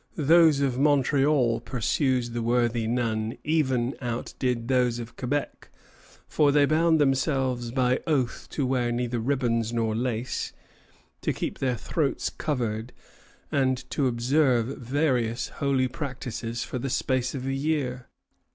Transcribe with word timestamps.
"Those 0.17 0.61
of 0.61 0.79
Montreal," 0.79 1.59
pursues 1.59 2.31
the 2.31 2.41
worthy 2.41 2.87
nun, 2.87 3.37
"even 3.43 3.95
outdid 4.01 4.67
those 4.67 4.97
of 4.97 5.15
Quebec; 5.15 5.69
for 6.27 6.51
they 6.51 6.65
bound 6.65 6.99
themselves 6.99 7.69
by 7.69 7.99
oath 8.07 8.47
to 8.49 8.65
wear 8.65 8.91
neither 8.91 9.19
ribbons 9.19 9.71
nor 9.71 9.93
lace, 9.95 10.53
to 11.21 11.31
keep 11.31 11.59
their 11.59 11.77
throats 11.77 12.31
covered, 12.31 12.93
and 13.51 13.87
to 13.91 14.07
observe 14.07 14.75
various 14.79 15.49
holy 15.61 15.87
practices 15.87 16.63
for 16.63 16.79
the 16.79 16.89
space 16.89 17.35
of 17.35 17.45
a 17.45 17.53
year." 17.53 18.07